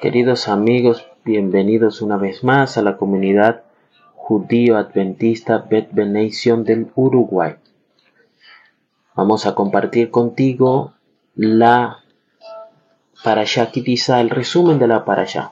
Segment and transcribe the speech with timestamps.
[0.00, 3.64] Queridos amigos, bienvenidos una vez más a la comunidad
[4.14, 7.56] judío adventista Bet Benation del Uruguay.
[9.16, 10.92] Vamos a compartir contigo
[11.34, 12.04] la
[13.24, 15.50] Parashá Kitisa, el resumen de la Parashá.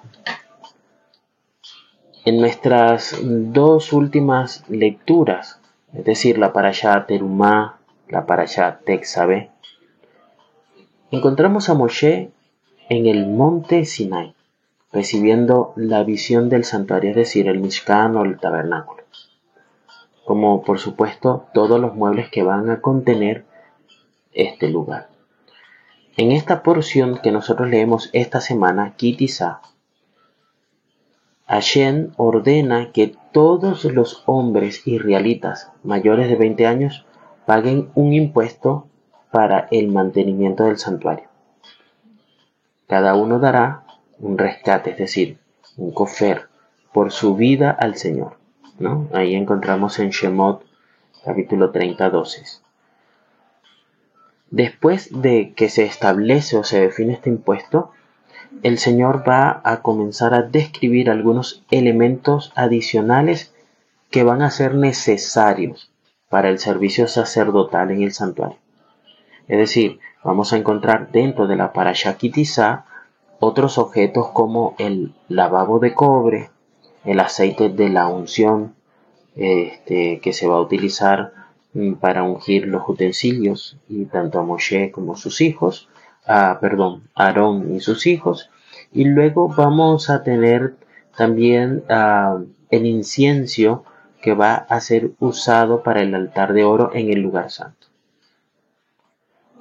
[2.24, 5.60] En nuestras dos últimas lecturas,
[5.92, 9.50] es decir, la Parashá Terumá, la Parashá Texabe,
[11.10, 12.30] encontramos a Moshe
[12.88, 14.35] en el monte Sinai,
[14.96, 19.02] recibiendo la visión del santuario, es decir, el Mishkan o el tabernáculo,
[20.24, 23.44] como por supuesto todos los muebles que van a contener
[24.32, 25.10] este lugar.
[26.16, 29.60] En esta porción que nosotros leemos esta semana, Kitisa,
[31.46, 37.04] Hashem ordena que todos los hombres israelitas mayores de 20 años
[37.44, 38.88] paguen un impuesto
[39.30, 41.28] para el mantenimiento del santuario.
[42.86, 43.85] Cada uno dará
[44.18, 45.38] un rescate, es decir,
[45.76, 46.48] un cofer,
[46.92, 48.38] por su vida al Señor.
[48.78, 49.08] ¿no?
[49.12, 50.64] Ahí encontramos en Shemot
[51.24, 52.42] capítulo 30, 12.
[54.50, 57.90] Después de que se establece o se define este impuesto,
[58.62, 63.52] el Señor va a comenzar a describir algunos elementos adicionales
[64.10, 65.92] que van a ser necesarios
[66.28, 68.58] para el servicio sacerdotal en el santuario.
[69.48, 72.86] Es decir, vamos a encontrar dentro de la Parashakitisa
[73.40, 76.50] otros objetos como el lavabo de cobre,
[77.04, 78.74] el aceite de la unción
[79.34, 81.32] este, que se va a utilizar
[81.76, 85.90] Mm, para ungir los utensilios y tanto a Moshe como sus hijos,
[86.24, 88.48] a, perdón, Aarón y sus hijos.
[88.92, 90.76] Y luego vamos a tener
[91.14, 91.84] también
[92.70, 93.84] el incienso
[94.22, 97.88] que va a ser usado para el altar de oro en el lugar santo.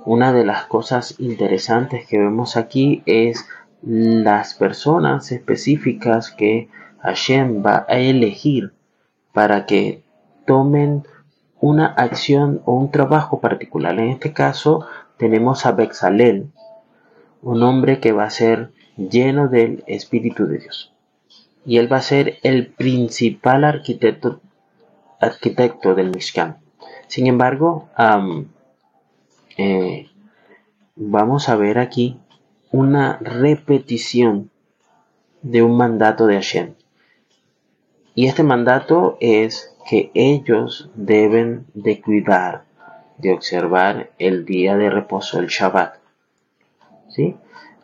[0.06, 3.46] Una de las cosas interesantes que vemos aquí es
[3.82, 6.70] las personas específicas que
[7.02, 8.74] Hashem va a elegir
[9.34, 10.04] para que
[10.46, 11.04] tomen
[11.60, 14.00] una acción o un trabajo particular.
[14.00, 14.86] En este caso
[15.18, 16.52] tenemos a Bexalel,
[17.42, 20.94] un hombre que va a ser lleno del Espíritu de Dios.
[21.66, 24.42] Y él va a ser el principal arquitecto,
[25.96, 26.58] del Mishkan.
[27.08, 27.90] Sin embargo,
[29.58, 30.08] eh,
[30.96, 32.20] vamos a ver aquí
[32.72, 34.50] una repetición
[35.42, 36.74] de un mandato de Hashem.
[38.16, 42.64] Y este mandato es que ellos deben de cuidar,
[43.18, 45.96] de observar el día de reposo, el Shabbat.
[47.10, 47.36] ¿Sí?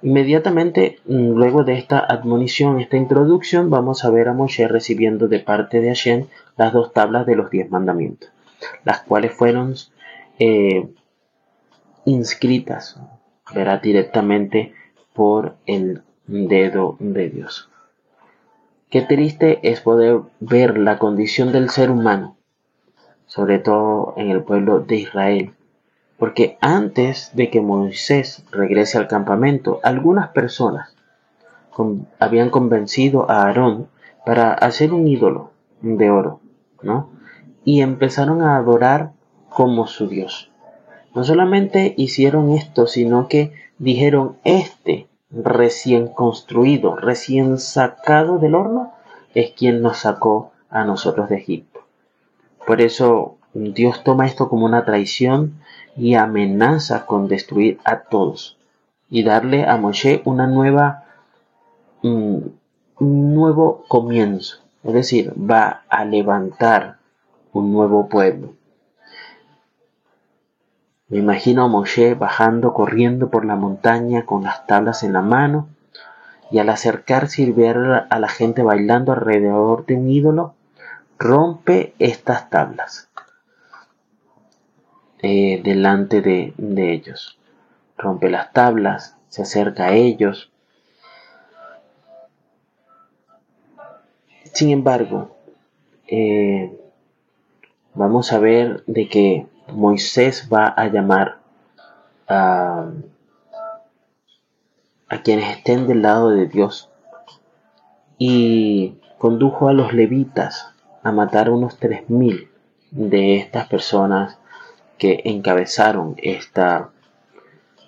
[0.02, 5.80] Inmediatamente luego de esta admonición, esta introducción, vamos a ver a Moshe recibiendo de parte
[5.80, 6.26] de Hashem
[6.58, 8.32] las dos tablas de los diez mandamientos,
[8.84, 9.76] las cuales fueron
[10.40, 10.90] eh,
[12.06, 13.00] inscritas
[13.54, 14.74] verá, directamente
[15.14, 17.70] por el dedo de Dios.
[18.90, 22.36] Qué triste es poder ver la condición del ser humano,
[23.26, 25.54] sobre todo en el pueblo de Israel,
[26.18, 30.96] porque antes de que Moisés regrese al campamento, algunas personas
[32.20, 33.88] habían convencido a Aarón
[34.26, 35.52] para hacer un ídolo
[35.82, 36.42] de oro,
[36.82, 37.10] ¿no?
[37.64, 39.12] Y empezaron a adorar
[39.50, 40.51] como su Dios.
[41.14, 48.94] No solamente hicieron esto, sino que dijeron, este recién construido, recién sacado del horno,
[49.34, 51.82] es quien nos sacó a nosotros de Egipto.
[52.66, 55.60] Por eso Dios toma esto como una traición
[55.98, 58.58] y amenaza con destruir a todos
[59.10, 61.04] y darle a Moshe una nueva,
[62.02, 62.38] mm,
[63.00, 64.60] un nuevo comienzo.
[64.84, 66.98] Es decir, va a levantar
[67.52, 68.54] un nuevo pueblo.
[71.12, 75.68] Me imagino a Moshe bajando, corriendo por la montaña con las tablas en la mano,
[76.50, 80.56] y al acercarse y ver a la gente bailando alrededor de un ídolo,
[81.20, 83.10] rompe estas tablas
[85.22, 87.38] eh, delante de, ellos.
[87.98, 90.50] Rompe las tablas, se acerca a ellos.
[94.54, 95.36] Sin embargo,
[96.08, 96.74] eh,
[97.96, 101.40] vamos a ver de que Moisés va a llamar
[102.28, 102.92] a,
[105.24, 106.90] quienes estén del lado de Dios
[108.18, 110.74] y condujo a los levitas
[111.04, 112.50] a matar unos tres mil
[112.92, 114.38] de estas personas
[114.98, 116.90] que encabezaron esta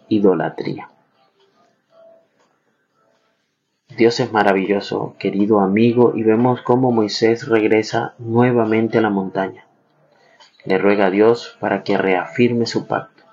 [0.09, 0.89] idolatría.
[3.95, 9.67] Dios es maravilloso, querido amigo, y vemos cómo Moisés regresa nuevamente a la montaña.
[10.65, 13.23] Le ruega a Dios para que reafirme su pacto.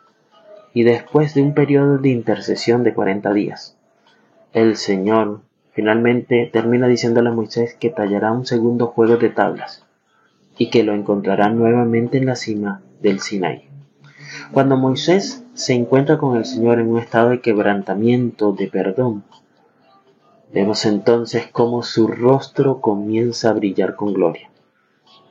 [0.75, 3.77] Y después de un periodo de intercesión de 40 días,
[4.53, 5.41] el Señor
[5.73, 9.85] finalmente termina diciéndole a Moisés que tallará un segundo juego de tablas
[10.59, 13.69] y que lo encontrará nuevamente en la cima del Sinaí.
[14.53, 19.25] Cuando Moisés se encuentra con el Señor en un estado de quebrantamiento, de perdón,
[20.53, 24.51] vemos entonces cómo su rostro comienza a brillar con gloria.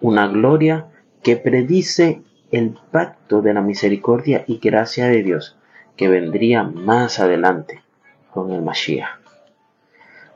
[0.01, 0.87] Una gloria
[1.23, 2.21] que predice
[2.51, 5.57] el pacto de la misericordia y gracia de Dios
[5.95, 7.81] que vendría más adelante
[8.31, 9.19] con el Mashiach.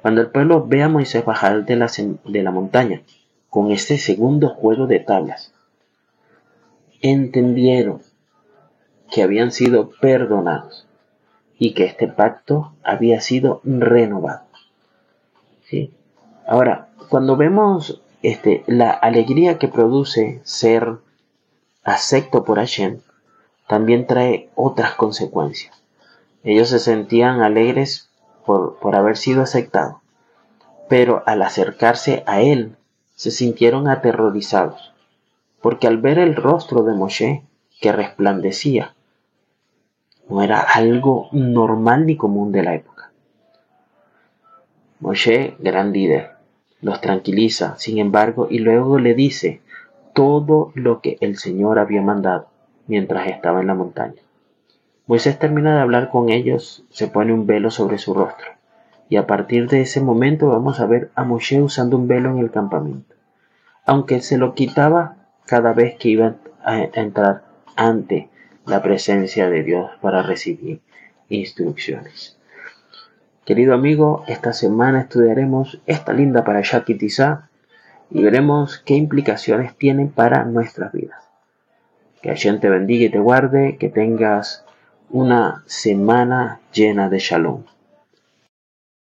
[0.01, 1.89] Cuando el pueblo ve a Moisés bajar de la,
[2.25, 3.01] de la montaña
[3.49, 5.53] con este segundo juego de tablas,
[7.01, 8.01] entendieron
[9.09, 10.87] que habían sido perdonados
[11.57, 14.43] y que este pacto había sido renovado.
[15.63, 15.93] ¿Sí?
[16.45, 20.97] Ahora, cuando vemos este, la alegría que produce ser
[21.83, 23.01] acepto por Hashem,
[23.67, 25.83] también trae otras consecuencias.
[26.43, 28.09] Ellos se sentían alegres
[28.45, 29.97] por, por haber sido aceptados,
[30.89, 32.77] pero al acercarse a él
[33.15, 34.93] se sintieron aterrorizados,
[35.61, 37.43] porque al ver el rostro de Moshe
[37.79, 38.95] que resplandecía,
[40.29, 43.11] no era algo normal ni común de la época.
[44.99, 46.32] Moshe, gran líder,
[46.83, 49.61] los tranquiliza, sin embargo, y luego le dice
[50.13, 52.49] todo lo que el Señor había mandado
[52.87, 54.21] mientras estaba en la montaña.
[55.07, 58.47] Moisés termina de hablar con ellos, se pone un velo sobre su rostro,
[59.09, 62.39] y a partir de ese momento vamos a ver a Moshe usando un velo en
[62.39, 63.15] el campamento,
[63.85, 65.15] aunque se lo quitaba
[65.45, 67.43] cada vez que iba a entrar
[67.75, 68.29] ante
[68.65, 70.81] la presencia de Dios para recibir
[71.29, 72.37] instrucciones.
[73.45, 77.49] Querido amigo, esta semana estudiaremos esta linda para Shakitiza
[78.09, 81.21] y veremos qué implicaciones tienen para nuestras vidas.
[82.21, 84.63] Que Hashem te bendiga y te guarde, que tengas
[85.09, 87.63] una semana llena de shalom.